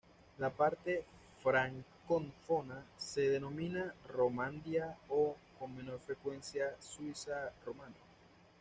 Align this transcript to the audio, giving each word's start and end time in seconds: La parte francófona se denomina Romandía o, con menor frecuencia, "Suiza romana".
La 0.39 0.49
parte 0.49 1.05
francófona 1.43 2.83
se 2.97 3.29
denomina 3.29 3.93
Romandía 4.07 4.97
o, 5.09 5.35
con 5.59 5.75
menor 5.77 5.99
frecuencia, 5.99 6.73
"Suiza 6.79 7.51
romana". 7.63 7.93